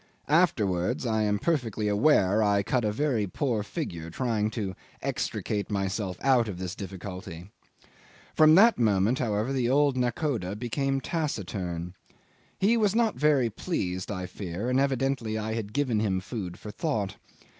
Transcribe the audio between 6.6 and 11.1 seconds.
difficulty. From that moment, however, the old nakhoda became